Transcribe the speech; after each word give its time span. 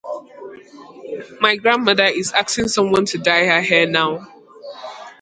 My 1.41 1.57
grandmother 1.57 2.05
is 2.05 2.31
asking 2.33 2.69
someone 2.69 3.05
to 3.05 3.19
dye 3.19 3.45
her 3.45 3.61
hair 3.61 3.85
now. 3.85 4.27